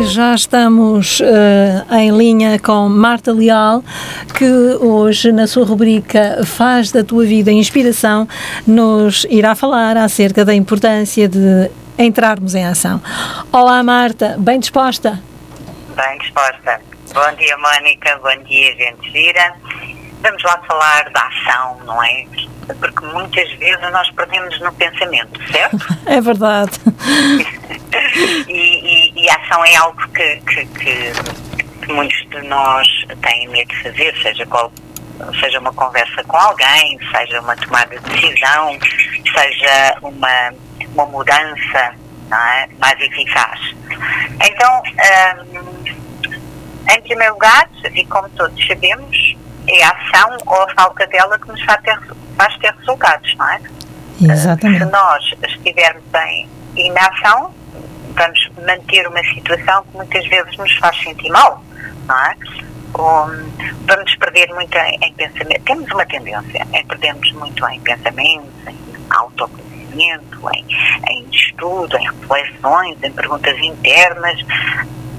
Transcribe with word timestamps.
E 0.00 0.04
já 0.06 0.34
estamos 0.34 1.20
uh, 1.20 1.94
em 1.94 2.10
linha 2.16 2.58
com 2.58 2.88
Marta 2.88 3.34
Leal, 3.34 3.84
que 4.34 4.50
hoje, 4.80 5.30
na 5.30 5.46
sua 5.46 5.66
rubrica 5.66 6.40
Faz 6.46 6.90
da 6.90 7.04
Tua 7.04 7.22
Vida 7.26 7.52
Inspiração, 7.52 8.26
nos 8.66 9.26
irá 9.28 9.54
falar 9.54 9.98
acerca 9.98 10.42
da 10.42 10.54
importância 10.54 11.28
de 11.28 11.70
entrarmos 11.98 12.54
em 12.54 12.64
ação. 12.64 13.02
Olá, 13.52 13.82
Marta, 13.82 14.36
bem 14.38 14.58
disposta? 14.58 15.22
Bem 15.94 16.18
disposta. 16.20 16.80
Bom 17.12 17.36
dia, 17.36 17.58
Mónica, 17.58 18.18
bom 18.22 18.42
dia, 18.44 18.74
gente 18.76 19.12
gira. 19.12 19.52
Vamos 20.22 20.42
lá 20.42 20.62
falar 20.66 21.10
da 21.10 21.26
ação, 21.26 21.78
não 21.84 22.02
é? 22.02 22.24
Porque 22.78 23.04
muitas 23.04 23.50
vezes 23.58 23.80
nós 23.92 24.10
perdemos 24.12 24.58
no 24.60 24.72
pensamento, 24.72 25.38
certo? 25.52 25.76
É 26.06 26.20
verdade. 26.20 26.72
e, 28.48 28.50
e, 29.50 29.56
e, 29.56 29.56
a 29.56 29.56
ação 29.56 29.64
é 29.64 29.76
algo 29.76 30.08
que, 30.08 30.36
que, 30.36 30.66
que, 30.66 31.12
que, 31.80 31.92
muitos 31.92 32.18
de 32.30 32.42
nós 32.48 32.86
têm 33.22 33.48
medo 33.48 33.68
de 33.68 33.82
fazer, 33.82 34.14
seja 34.22 34.46
qual 34.46 34.72
seja 35.38 35.58
uma 35.58 35.72
conversa 35.72 36.24
com 36.24 36.36
alguém, 36.36 36.98
seja 37.10 37.40
uma 37.40 37.54
tomada 37.56 37.98
de 37.98 38.10
decisão, 38.10 38.78
seja 39.34 39.96
uma, 40.02 40.54
uma 40.94 41.06
mudança 41.06 41.94
é? 42.32 42.68
mais 42.78 42.98
eficaz. 43.00 43.60
Então, 44.42 44.82
um, 45.58 45.84
em 46.90 47.02
primeiro 47.02 47.34
lugar, 47.34 47.68
e 47.92 48.06
como 48.06 48.28
todos 48.30 48.66
sabemos, 48.66 49.36
é 49.68 49.84
a 49.84 49.90
ação 49.90 50.38
ou 50.46 50.62
a 50.62 50.74
falta 50.74 51.06
dela 51.06 51.38
que 51.38 51.48
nos 51.48 51.62
faz 51.64 51.82
ter, 51.82 52.00
faz 52.36 52.56
ter 52.58 52.74
resultados, 52.76 53.34
não 53.36 53.50
é? 53.50 53.60
Exatamente. 54.22 54.84
Se 54.84 54.90
nós 54.90 55.34
estivermos 55.42 56.02
em 56.14 56.48
inação, 56.74 57.54
vamos 58.14 58.50
manter 58.64 59.06
uma 59.06 59.22
situação 59.24 59.82
que 59.84 59.96
muitas 59.96 60.26
vezes 60.26 60.56
nos 60.56 60.72
faz 60.76 60.96
sentir 61.02 61.30
mal, 61.30 61.62
não 62.06 62.16
é? 62.16 62.36
Um, 62.92 63.50
vamos 63.86 64.16
perder 64.16 64.52
muito 64.54 64.76
em, 64.76 65.14
pensamento. 65.14 65.62
Temos 65.64 65.90
uma 65.92 66.04
tendência 66.06 66.66
em 66.72 66.86
perdermos 66.86 67.32
muito 67.32 67.66
em 67.68 67.80
pensamentos, 67.80 68.50
em 68.66 68.76
autoconhecimento, 69.10 70.50
em, 70.54 70.66
em 71.08 71.26
estudo, 71.30 71.96
em 71.96 72.04
reflexões, 72.04 73.02
em 73.02 73.12
perguntas 73.12 73.58
internas 73.58 74.40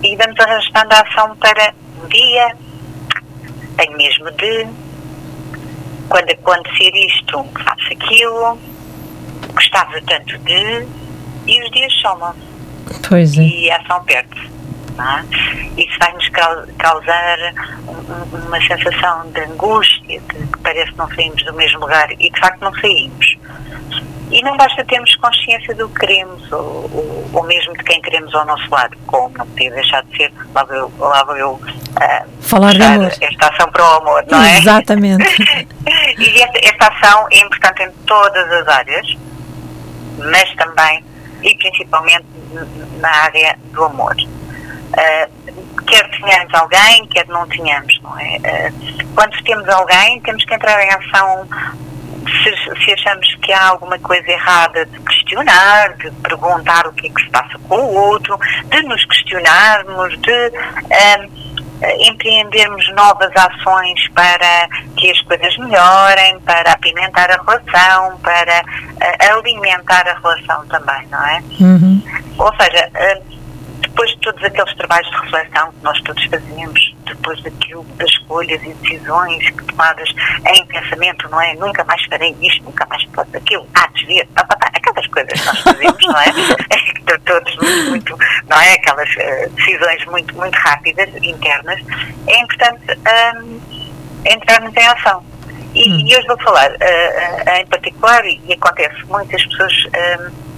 e 0.04 0.16
vamos 0.16 0.40
arrastando 0.40 0.94
a 0.96 1.02
ação 1.02 1.36
para 1.38 1.74
um 2.04 2.08
dia, 2.08 2.56
tenho 3.78 3.98
mesmo 3.98 4.32
de, 4.32 4.68
quando 6.10 6.32
acontecer 6.32 6.92
isto, 6.96 7.44
faço 7.64 7.94
aquilo, 7.94 8.58
gostava 9.54 10.02
tanto 10.02 10.40
de, 10.40 10.88
e 11.46 11.64
os 11.64 11.70
dias 11.70 11.94
somam-se. 12.02 12.51
Pois 13.08 13.38
é. 13.38 13.42
E 13.42 13.72
a 13.72 13.78
ação 13.78 14.04
perde-se. 14.04 14.62
É? 15.00 15.82
Isso 15.82 15.98
vai-nos 16.00 16.30
causar 16.78 17.38
uma 18.46 18.62
sensação 18.62 19.30
de 19.32 19.42
angústia, 19.42 20.20
de 20.20 20.48
que 20.48 20.60
parece 20.62 20.92
que 20.92 20.98
não 20.98 21.08
saímos 21.10 21.44
do 21.44 21.54
mesmo 21.54 21.80
lugar 21.80 22.12
e 22.12 22.30
de 22.30 22.40
facto 22.40 22.62
não 22.62 22.74
saímos. 22.76 23.38
E 24.32 24.42
não 24.44 24.56
basta 24.56 24.84
termos 24.86 25.14
consciência 25.18 25.76
do 25.76 25.90
que 25.90 26.00
queremos, 26.00 26.50
ou, 26.52 26.90
ou, 26.94 27.30
ou, 27.34 27.44
mesmo 27.44 27.74
de 27.74 27.84
quem 27.84 28.02
queremos 28.02 28.34
ao 28.34 28.46
nosso 28.46 28.70
lado, 28.72 28.96
como 29.06 29.30
não 29.38 29.46
podia 29.46 29.72
deixar 29.72 30.04
de 30.04 30.16
ser, 30.16 30.32
lá 30.56 30.64
vou 30.64 30.76
eu, 30.76 30.94
lá 31.00 31.24
vou 31.26 31.36
eu 31.36 31.52
uh, 31.52 31.62
falar 32.40 32.74
de 32.74 32.82
amor. 32.82 33.12
esta 33.20 33.48
ação 33.48 33.70
para 33.70 33.84
o 33.84 33.98
amor, 33.98 34.24
não 34.30 34.42
é? 34.42 34.58
Exatamente. 34.58 35.26
e 36.18 36.42
esta, 36.42 36.60
esta 36.64 36.88
ação 36.88 37.28
é 37.30 37.40
importante 37.40 37.84
em 37.84 37.92
todas 38.06 38.52
as 38.54 38.68
áreas, 38.70 39.18
mas 40.18 40.56
também 40.56 41.04
e 41.44 41.56
principalmente 41.56 42.26
na 43.00 43.10
área 43.10 43.58
do 43.72 43.84
amor. 43.84 44.16
Uh, 44.16 45.84
quer 45.86 46.10
tenhamos 46.12 46.54
alguém, 46.54 47.08
quer 47.08 47.26
não 47.28 47.48
tenhamos, 47.48 48.00
não 48.02 48.20
é? 48.20 48.38
Uh, 48.38 49.06
quando 49.16 49.44
temos 49.44 49.68
alguém, 49.70 50.20
temos 50.22 50.44
que 50.44 50.54
entrar 50.54 50.84
em 50.84 50.90
ação 50.90 51.48
se, 52.44 52.84
se, 52.84 52.94
achamos 52.94 53.36
que 53.42 53.52
há 53.52 53.70
alguma 53.70 53.98
coisa 54.00 54.30
errada, 54.30 54.86
de 54.86 55.00
questionar, 55.00 55.94
de 55.98 56.12
perguntar 56.12 56.88
o 56.88 56.94
que 56.94 57.08
é 57.08 57.10
que 57.10 57.22
se 57.24 57.30
passa 57.30 57.58
com 57.68 57.78
o 57.78 57.94
outro, 57.94 58.40
de 58.66 58.82
nos 58.84 59.04
questionarmos, 59.06 60.20
de 60.22 60.32
um, 60.32 61.51
empreendermos 62.00 62.88
novas 62.94 63.32
ações 63.36 64.08
para 64.10 64.68
que 64.98 65.10
as 65.12 65.22
coisas 65.22 65.58
melhorem, 65.58 66.40
para 66.42 66.74
apimentar 66.74 67.30
a 67.32 67.42
relação, 67.42 68.18
para 68.20 68.62
uh, 68.62 69.38
alimentar 69.38 70.08
a 70.08 70.20
relação 70.20 70.66
também, 70.68 71.08
não 71.08 71.26
é? 71.26 71.44
Uhum. 71.60 72.02
Ou 72.38 72.54
seja, 72.56 72.90
uh, 72.90 73.42
depois 73.82 74.12
de 74.12 74.18
todos 74.20 74.44
aqueles 74.44 74.74
trabalhos 74.76 75.10
de 75.10 75.18
reflexão 75.18 75.72
que 75.72 75.84
nós 75.84 76.02
todos 76.02 76.24
fazemos, 76.26 76.96
depois 77.06 77.42
daquilo, 77.44 77.84
das 77.98 78.10
escolhas 78.10 78.62
e 78.64 78.74
decisões 78.74 79.52
tomadas 79.68 80.10
em 80.56 80.66
pensamento, 80.68 81.28
não 81.30 81.42
é? 81.42 81.56
Nunca 81.56 81.84
mais 81.84 82.04
farei 82.06 82.36
isto, 82.42 82.64
nunca 82.64 82.86
mais 82.86 83.04
faço 83.14 83.36
aquilo, 83.36 83.68
há 83.74 83.88
de 83.88 84.06
ver, 84.06 84.28
aquelas 84.92 85.08
coisas 85.08 85.40
que 85.40 85.46
nós 85.46 85.60
fazemos, 85.60 86.06
não 86.06 86.20
é? 86.20 86.92
todos 87.26 87.56
muito, 87.58 87.90
muito, 87.90 88.18
não 88.48 88.60
é? 88.60 88.74
Aquelas 88.74 89.10
uh, 89.10 89.50
decisões 89.56 90.06
muito, 90.06 90.36
muito 90.36 90.56
rápidas, 90.56 91.10
internas, 91.22 91.80
é 92.28 92.40
importante 92.40 92.82
um, 93.38 93.62
entrarmos 94.26 94.76
em 94.76 94.88
ação. 94.88 95.24
E, 95.74 95.90
hum. 95.90 96.06
e 96.06 96.16
hoje 96.16 96.28
vou 96.28 96.40
falar 96.40 96.72
uh, 96.72 96.76
uh, 96.76 97.62
em 97.62 97.66
particular, 97.68 98.26
e, 98.26 98.54
acontece, 98.54 99.06
muitas 99.06 99.44
pessoas 99.46 99.74
um, 99.86 100.52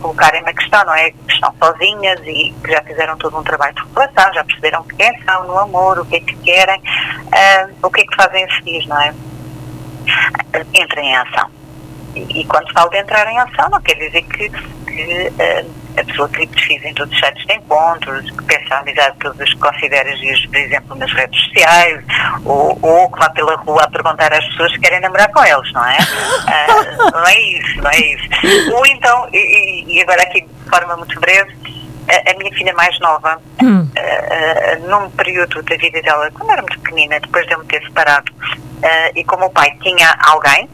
colocarem 0.00 0.42
na 0.42 0.54
questão, 0.54 0.84
não 0.84 0.94
é? 0.94 1.10
Que 1.10 1.34
estão 1.34 1.54
sozinhas 1.62 2.20
e 2.24 2.54
que 2.64 2.70
já 2.70 2.82
fizeram 2.82 3.16
todo 3.18 3.38
um 3.38 3.42
trabalho 3.42 3.74
de 3.74 3.82
revelação, 3.82 4.32
já 4.32 4.44
perceberam 4.44 4.82
quem 4.84 5.06
é 5.06 5.22
são 5.24 5.46
no 5.46 5.58
amor, 5.58 5.98
o 5.98 6.06
que 6.06 6.16
é 6.16 6.20
que 6.20 6.36
querem, 6.36 6.80
uh, 6.80 7.74
o 7.82 7.90
que 7.90 8.02
é 8.02 8.06
que 8.06 8.16
fazem 8.16 8.44
a 8.44 8.54
seguir, 8.54 8.86
não 8.86 9.00
é? 9.00 9.14
Entrem 10.74 11.08
em 11.08 11.16
ação. 11.16 11.55
E, 12.16 12.40
e, 12.40 12.44
quando 12.46 12.72
falo 12.72 12.88
de 12.90 12.98
entrar 12.98 13.30
em 13.30 13.38
ação, 13.38 13.68
não 13.70 13.80
quer 13.82 13.94
dizer 13.94 14.22
que, 14.22 14.48
que 14.48 15.28
uh, 15.28 15.70
a 16.00 16.04
pessoa 16.04 16.28
que 16.30 16.46
pesquisa 16.46 16.88
em 16.88 16.94
todos 16.94 17.12
os 17.12 17.20
sites 17.20 17.46
de 17.46 17.54
encontros, 17.54 18.30
que 18.30 18.42
peça 18.44 18.74
a 18.74 18.78
amizade 18.80 19.12
de 19.12 19.18
todos 19.18 19.40
os 19.40 19.52
que 19.52 19.60
considera 19.60 20.10
por 20.48 20.56
exemplo, 20.56 20.96
nas 20.96 21.12
redes 21.12 21.40
sociais, 21.44 22.02
ou, 22.44 22.78
ou 22.80 23.10
que 23.10 23.18
vá 23.18 23.28
pela 23.30 23.56
rua 23.56 23.82
a 23.82 23.90
perguntar 23.90 24.32
às 24.32 24.44
pessoas 24.46 24.72
se 24.72 24.80
querem 24.80 25.00
namorar 25.00 25.30
com 25.30 25.44
eles, 25.44 25.72
não 25.72 25.84
é? 25.84 25.98
Uh, 25.98 27.10
não 27.12 27.26
é 27.26 27.40
isso, 27.40 27.82
não 27.82 27.90
é 27.90 27.98
isso. 27.98 28.74
Ou 28.74 28.86
então, 28.86 29.28
e, 29.32 29.84
e 29.86 30.02
agora 30.02 30.22
aqui 30.22 30.40
de 30.40 30.70
forma 30.70 30.96
muito 30.96 31.20
breve, 31.20 31.54
a, 32.08 32.30
a 32.30 32.38
minha 32.38 32.52
filha 32.54 32.72
mais 32.74 32.98
nova, 33.00 33.38
hum. 33.62 33.82
uh, 33.82 34.88
num 34.88 35.10
período 35.10 35.62
da 35.62 35.76
vida 35.76 36.00
dela, 36.00 36.30
quando 36.32 36.50
era 36.50 36.62
muito 36.62 36.80
pequenina, 36.80 37.20
depois 37.20 37.46
de 37.46 37.52
eu 37.52 37.58
me 37.58 37.66
ter 37.66 37.82
separado, 37.82 38.32
uh, 38.76 39.12
e 39.14 39.24
como 39.24 39.46
o 39.46 39.50
pai 39.50 39.70
tinha 39.82 40.16
alguém, 40.26 40.68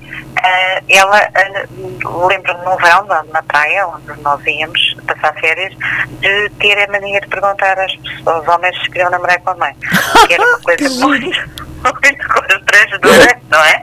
ela, 0.89 1.21
uh, 1.21 2.27
lembro-me 2.27 2.65
no 2.65 2.77
verão, 2.77 3.07
na 3.07 3.43
praia, 3.43 3.87
onde 3.87 4.21
nós 4.23 4.45
íamos 4.47 4.97
passar 5.07 5.35
férias, 5.35 5.73
de 6.21 6.51
ter 6.59 6.79
a 6.83 6.91
mania 6.91 7.21
de 7.21 7.29
perguntar 7.29 7.79
às 7.79 7.95
pessoas, 7.97 8.27
aos 8.27 8.49
homens 8.49 8.77
se 8.83 8.91
queriam 8.91 9.11
namorar 9.11 9.41
com 9.41 9.51
a 9.51 9.55
mãe. 9.55 9.77
Que 10.27 10.35
era 10.35 10.45
uma 10.45 10.59
coisa 10.63 10.89
muito 11.07 11.73
muito 11.83 12.29
constrangedora, 12.29 13.41
não 13.51 13.65
é? 13.65 13.81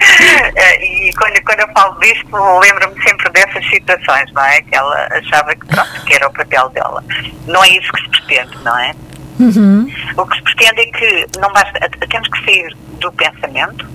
E 0.81 1.13
quando, 1.15 1.43
quando 1.43 1.59
eu 1.59 1.67
falo 1.73 1.99
disto, 1.99 2.59
lembro-me 2.59 3.01
sempre 3.03 3.29
dessas 3.31 3.65
situações, 3.69 4.31
não 4.31 4.43
é? 4.43 4.61
Que 4.61 4.75
ela 4.75 5.07
achava 5.11 5.53
que, 5.55 5.65
pronto, 5.65 6.05
que 6.05 6.13
era 6.13 6.27
o 6.27 6.33
papel 6.33 6.69
dela. 6.69 7.03
Não 7.45 7.63
é 7.63 7.69
isso 7.69 7.91
que 7.91 8.01
se 8.03 8.09
pretende, 8.09 8.57
não 8.63 8.77
é? 8.79 8.93
Uhum. 9.39 9.87
O 10.17 10.25
que 10.25 10.35
se 10.35 10.43
pretende 10.43 10.81
é 10.81 10.85
que 10.85 11.39
não 11.39 11.51
basta, 11.53 11.79
temos 12.09 12.27
que 12.27 12.45
sair 12.45 12.75
do 12.99 13.11
pensamento 13.13 13.87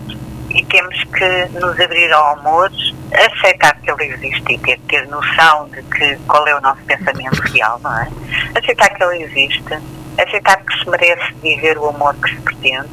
e 0.51 0.65
temos 0.67 1.03
que 1.05 1.59
nos 1.59 1.79
abrir 1.81 2.13
ao 2.13 2.39
amor, 2.39 2.71
aceitar 3.13 3.77
que 3.81 3.91
ele 3.91 4.05
existe 4.15 4.55
e 4.55 4.59
ter, 4.59 4.79
ter 4.89 5.07
noção 5.09 5.69
de 5.69 5.83
que, 5.83 6.17
qual 6.27 6.47
é 6.47 6.55
o 6.55 6.61
nosso 6.61 6.81
pensamento 6.83 7.41
real, 7.53 7.79
não 7.83 7.99
é? 7.99 8.09
Aceitar 8.57 8.89
que 8.91 9.03
ele 9.03 9.25
existe, 9.25 9.79
aceitar 10.19 10.57
que 10.65 10.79
se 10.79 10.89
merece 10.89 11.35
viver 11.43 11.77
o 11.77 11.89
amor 11.89 12.15
que 12.15 12.31
se 12.31 12.41
pretende, 12.41 12.91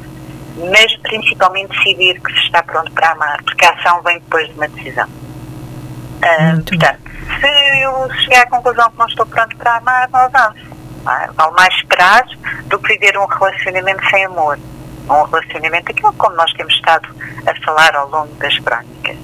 mas 0.70 0.94
principalmente 0.98 1.68
decidir 1.68 2.20
que 2.20 2.32
se 2.32 2.40
está 2.46 2.62
pronto 2.62 2.90
para 2.92 3.12
amar, 3.12 3.42
porque 3.44 3.64
a 3.64 3.70
ação 3.70 4.02
vem 4.02 4.18
depois 4.18 4.48
de 4.48 4.54
uma 4.54 4.68
decisão. 4.68 5.08
Uh, 5.08 6.62
portanto, 6.62 7.00
se 7.40 7.82
eu 7.82 8.10
chegar 8.20 8.42
à 8.42 8.46
conclusão 8.46 8.90
que 8.90 8.98
não 8.98 9.06
estou 9.06 9.26
pronto 9.26 9.56
para 9.56 9.76
amar, 9.76 10.08
não 10.10 10.20
avanço. 10.20 10.71
É? 11.06 11.32
Vale 11.32 11.52
mais 11.52 11.74
esperar 11.74 12.24
do 12.66 12.78
que 12.78 12.94
viver 12.94 13.18
um 13.18 13.26
relacionamento 13.26 14.02
sem 14.08 14.24
amor. 14.24 14.58
Um 15.08 15.22
relacionamento, 15.24 15.90
aquilo 15.90 16.12
como 16.14 16.36
nós 16.36 16.52
temos 16.52 16.72
estado 16.74 17.08
a 17.46 17.64
falar 17.64 17.94
ao 17.96 18.08
longo 18.08 18.34
das 18.36 18.56
crónicas. 18.60 19.16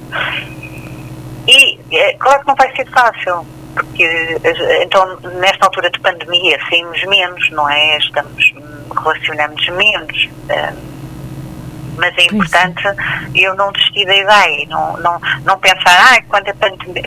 E 1.46 1.78
é, 1.92 2.12
claro 2.14 2.40
que 2.40 2.48
não 2.48 2.56
vai 2.56 2.74
ser 2.74 2.86
fácil, 2.90 3.46
porque 3.74 4.38
então 4.82 5.18
nesta 5.40 5.66
altura 5.66 5.88
de 5.90 6.00
pandemia 6.00 6.58
saímos 6.68 7.02
menos, 7.04 7.50
não 7.52 7.68
é? 7.70 7.96
Estamos, 7.96 8.52
relacionamos 8.94 9.68
menos. 9.68 10.28
Mas 11.98 12.16
é 12.16 12.24
importante 12.24 12.82
eu 13.34 13.54
não 13.56 13.72
desistir 13.72 14.06
da 14.06 14.16
ideia, 14.16 14.66
não, 14.68 14.96
não, 14.98 15.20
não 15.44 15.58
pensar, 15.58 16.14
ah, 16.14 16.22
quando 16.28 16.48
a 16.48 16.54
pandemia, 16.54 17.04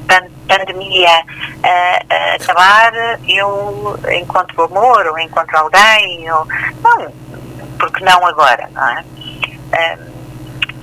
pandemia 0.48 1.10
uh, 1.10 2.36
acabar, 2.36 2.94
eu 3.28 4.00
encontro 4.12 4.64
amor, 4.64 5.08
ou 5.08 5.18
encontro 5.18 5.58
alguém, 5.58 6.30
ou... 6.32 6.46
não, 6.84 7.14
porque 7.80 8.04
não 8.04 8.26
agora, 8.28 8.70
não 8.74 8.90
é? 8.90 9.02
Uh, 9.02 10.12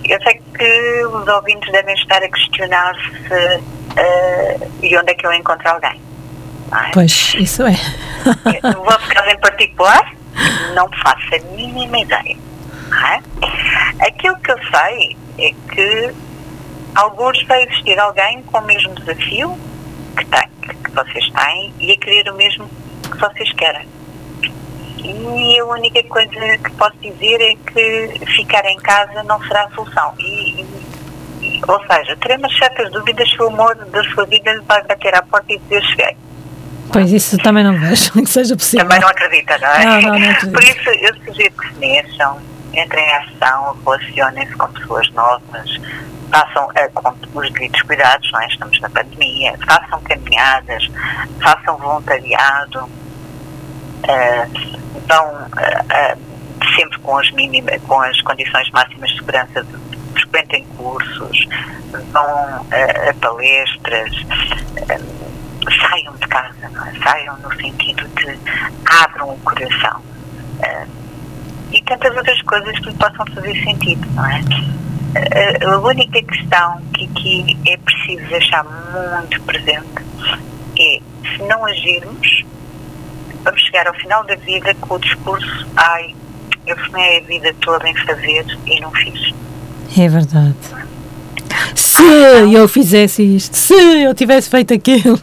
eu 0.04 0.22
sei 0.22 0.40
que 0.56 1.04
os 1.04 1.28
ouvintes 1.28 1.70
devem 1.70 1.94
estar 1.94 2.22
a 2.22 2.28
questionar-se 2.28 3.56
uh, 3.58 4.70
e 4.82 4.96
onde 4.96 5.12
é 5.12 5.14
que 5.14 5.26
eu 5.26 5.32
encontro 5.32 5.68
alguém. 5.68 6.00
É? 6.72 6.90
Pois, 6.92 7.34
isso 7.34 7.62
é. 7.66 7.76
no 8.74 8.84
vosso 8.84 9.06
caso 9.08 9.28
em 9.28 9.38
particular, 9.38 10.12
não 10.74 10.88
faço 11.02 11.34
a 11.34 11.54
mínima 11.54 11.98
ideia. 11.98 12.47
É? 13.06 14.06
Aquilo 14.06 14.36
que 14.36 14.50
eu 14.50 14.58
sei 14.58 15.16
é 15.38 15.54
que 15.72 16.14
alguns 16.94 17.42
vai 17.44 17.62
existir 17.64 17.98
alguém 17.98 18.42
com 18.42 18.58
o 18.58 18.64
mesmo 18.64 18.94
desafio 18.94 19.58
que, 20.16 20.24
tem, 20.24 20.48
que 20.84 20.90
vocês 20.90 21.30
têm 21.30 21.72
e 21.78 21.92
a 21.92 21.96
querer 21.98 22.30
o 22.30 22.36
mesmo 22.36 22.68
que 23.02 23.18
vocês 23.18 23.52
querem. 23.52 23.86
E 24.98 25.60
a 25.60 25.64
única 25.64 26.02
coisa 26.04 26.58
que 26.58 26.70
posso 26.72 26.96
dizer 27.00 27.40
é 27.40 27.54
que 27.70 28.26
ficar 28.36 28.64
em 28.66 28.76
casa 28.78 29.22
não 29.22 29.40
será 29.44 29.64
a 29.64 29.70
solução. 29.70 30.14
E, 30.18 30.66
e, 31.40 31.62
ou 31.66 31.80
seja, 31.86 32.16
teremos 32.16 32.56
certas 32.58 32.90
dúvidas 32.90 33.30
se 33.30 33.40
o 33.40 33.46
amor 33.46 33.74
da 33.76 34.02
sua 34.04 34.26
vida 34.26 34.60
vai 34.66 34.82
bater 34.84 35.14
à 35.14 35.22
porta 35.22 35.52
e 35.52 35.58
dizer 35.58 35.82
cheguei. 35.84 36.16
Pois 36.92 37.12
isso 37.12 37.38
também 37.38 37.62
não 37.64 37.78
vejo 37.78 38.12
que 38.22 38.26
seja 38.26 38.56
possível. 38.56 38.86
Também 38.86 39.00
não 39.00 39.08
acredita, 39.08 39.58
não 39.58 39.68
é? 39.68 39.84
Não, 39.84 40.00
não, 40.00 40.18
não. 40.18 40.52
Por 40.52 40.64
isso 40.64 40.90
eu 40.90 41.14
sugiro 41.24 41.52
que 41.52 41.68
se 41.68 41.74
mexam, 41.78 42.40
entrem 42.78 43.04
em 43.04 43.14
ação, 43.16 43.76
relacionem-se 43.84 44.54
com 44.56 44.66
pessoas 44.72 45.10
novas, 45.12 45.70
façam 46.30 46.66
uh, 46.66 46.92
com 46.94 47.38
os 47.38 47.52
devidos 47.52 47.82
cuidados, 47.82 48.30
não 48.32 48.40
é? 48.40 48.46
Estamos 48.46 48.80
na 48.80 48.90
pandemia, 48.90 49.54
façam 49.66 50.00
caminhadas, 50.02 50.88
façam 51.42 51.76
voluntariado, 51.76 52.84
uh, 52.84 52.98
vão 55.06 55.26
uh, 55.26 56.74
sempre 56.76 56.98
com 56.98 57.16
as, 57.16 57.30
mínimas, 57.32 57.80
com 57.82 58.00
as 58.00 58.20
condições 58.22 58.70
máximas 58.70 59.10
de 59.10 59.16
segurança 59.16 59.66
frequentem 60.12 60.64
cursos, 60.76 61.46
vão 62.12 62.66
a 62.68 63.14
palestras, 63.20 64.10
saiam 65.80 66.14
de 66.16 66.26
casa, 66.28 66.68
não 66.70 66.84
é? 66.86 66.92
saiam 67.02 67.36
no 67.38 67.54
sentido 67.54 68.06
de 68.08 68.38
abram 68.86 69.30
o 69.30 69.38
coração. 69.38 70.02
E 71.72 71.82
tantas 71.82 72.16
outras 72.16 72.40
coisas 72.42 72.78
que 72.78 72.86
lhe 72.86 72.94
possam 72.94 73.26
fazer 73.34 73.62
sentido, 73.62 74.06
não 74.14 74.26
é? 74.26 74.42
A 75.64 75.78
única 75.78 76.22
questão 76.22 76.80
que 76.94 77.04
aqui 77.04 77.58
é 77.66 77.76
preciso 77.76 78.26
deixar 78.28 78.64
muito 78.64 79.40
presente 79.42 79.86
é, 80.78 81.00
se 81.36 81.42
não 81.42 81.64
agirmos, 81.66 82.44
vamos 83.42 83.60
chegar 83.62 83.86
ao 83.86 83.94
final 83.94 84.24
da 84.24 84.36
vida 84.36 84.74
com 84.74 84.94
o 84.94 84.98
discurso, 84.98 85.66
ai, 85.76 86.14
eu 86.66 86.76
sonhei 86.86 87.18
a 87.18 87.22
vida 87.22 87.54
toda 87.60 87.88
em 87.88 87.94
fazer 87.96 88.46
e 88.66 88.80
não 88.80 88.90
fiz. 88.92 89.34
É 89.96 90.08
verdade. 90.08 90.54
Se 91.74 92.02
eu 92.52 92.68
fizesse 92.68 93.22
isto, 93.22 93.56
se 93.56 93.74
eu 93.74 94.14
tivesse 94.14 94.48
feito 94.48 94.72
aquilo. 94.74 95.20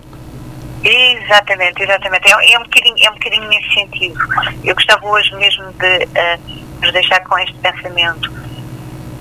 Exatamente, 1.25 1.81
exatamente. 1.81 2.27
É, 2.27 2.54
é, 2.54 2.60
um, 2.60 2.63
bocadinho, 2.63 2.95
é 3.01 3.10
um 3.10 3.13
bocadinho 3.13 3.50
nesse 3.50 3.74
sentido. 3.74 4.19
Eu 4.63 4.75
gostava 4.75 5.07
hoje 5.07 5.33
mesmo 5.36 5.74
de 5.74 6.06
uh, 6.06 6.81
nos 6.81 6.94
deixar 6.94 7.19
com 7.22 7.38
este 7.39 7.56
pensamento. 7.56 8.31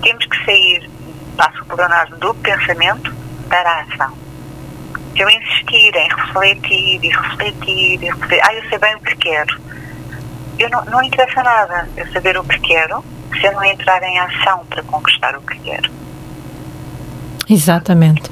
Temos 0.03 0.27
que 0.27 0.45
sair, 0.45 0.91
passo 1.37 1.65
por 1.65 1.79
Leonardo, 1.79 2.17
do 2.19 2.35
pensamento 2.35 3.15
para 3.49 3.69
a 3.69 3.81
ação. 3.83 4.15
Se 5.13 5.21
eu 5.21 5.31
insistir 5.31 5.95
em 5.97 6.09
refletir 6.09 7.05
e 7.05 7.09
refletir 7.09 8.03
e 8.03 8.11
refletir, 8.11 8.41
ah, 8.43 8.55
eu 8.55 8.69
sei 8.69 8.79
bem 8.79 8.95
o 8.97 9.01
que 9.01 9.17
quero. 9.17 9.61
Eu 10.59 10.69
não, 10.69 10.85
não 10.85 11.03
interessa 11.03 11.43
nada 11.43 11.89
eu 11.97 12.07
saber 12.13 12.37
o 12.37 12.45
que 12.45 12.59
quero 12.61 13.03
se 13.41 13.47
eu 13.47 13.53
não 13.53 13.65
entrar 13.65 14.03
em 14.03 14.19
ação 14.19 14.65
para 14.67 14.83
conquistar 14.83 15.37
o 15.37 15.41
que 15.41 15.59
quero. 15.61 15.91
Exatamente. 17.49 18.31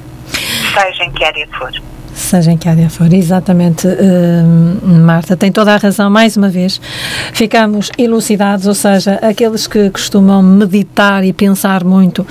Seja 0.73 1.03
em 1.05 1.11
que 1.11 1.23
área 1.23 1.47
for 1.57 1.71
seja 2.13 2.51
em 2.51 2.57
que 2.57 2.69
área 2.69 2.89
for. 2.89 3.11
Exatamente, 3.11 3.87
uh, 3.87 4.87
Marta, 4.87 5.35
tem 5.35 5.51
toda 5.51 5.73
a 5.73 5.77
razão. 5.77 6.09
Mais 6.09 6.37
uma 6.37 6.49
vez, 6.49 6.79
ficamos 7.33 7.91
elucidados, 7.97 8.67
ou 8.67 8.73
seja, 8.73 9.15
aqueles 9.21 9.67
que 9.67 9.89
costumam 9.89 10.41
meditar 10.41 11.23
e 11.23 11.33
pensar 11.33 11.83
muito, 11.83 12.25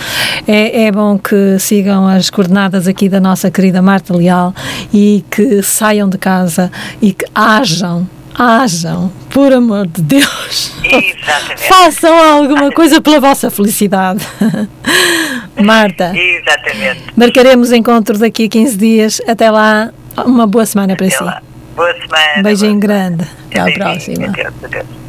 é, 0.47 0.85
é 0.85 0.93
bom 0.93 1.19
que 1.19 1.59
sigam 1.59 2.07
as 2.07 2.31
coordenadas 2.31 2.87
aqui 2.87 3.09
da 3.09 3.21
nossa 3.21 3.51
querida 3.51 3.83
Marta 3.83 4.17
Leal 4.17 4.55
e 4.93 5.25
que 5.31 5.63
saiam 5.63 6.09
de 6.09 6.19
casa 6.19 6.71
e 7.01 7.13
que 7.13 7.25
hajam 7.35 8.07
hajam, 8.35 9.13
por 9.31 9.53
amor 9.53 9.87
de 9.87 10.03
Deus. 10.03 10.73
Exatamente. 10.85 11.69
Façam 11.69 12.15
alguma 12.15 12.71
coisa 12.73 13.01
pela 13.01 13.21
vossa 13.21 13.51
felicidade. 13.51 14.27
Marta. 15.63 16.13
Exatamente. 16.17 17.05
Marcaremos 17.17 17.73
encontro 17.73 18.19
daqui 18.19 18.47
a 18.47 18.49
15 18.49 18.77
dias. 18.77 19.21
Até 19.29 19.51
lá, 19.51 19.93
uma 20.25 20.47
boa 20.47 20.67
semana 20.67 20.97
para 20.97 21.07
Até 21.07 21.17
si. 21.17 21.23
Lá. 21.23 21.43
Boa 21.77 21.93
semana. 21.93 22.39
Um 22.39 22.43
beijinho 22.43 22.79
grande. 22.79 23.25
Até 23.51 23.61
à 23.61 23.73
próxima. 23.73 24.27
Adeus, 24.27 24.55
adeus. 24.65 25.02